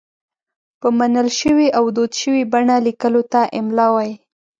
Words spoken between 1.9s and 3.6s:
دود شوې بڼه لیکلو ته